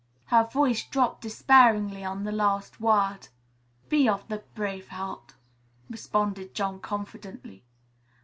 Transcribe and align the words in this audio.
Her 0.25 0.45
voice 0.45 0.83
dropped 0.83 1.21
despairingly 1.21 2.03
on 2.03 2.23
the 2.23 2.31
last 2.31 2.79
word. 2.81 3.27
"Be 3.87 4.09
of 4.09 4.27
the 4.29 4.39
brav' 4.55 4.87
heart," 4.87 5.35
responded 5.91 6.55
Jean 6.55 6.79
confidently. 6.79 7.63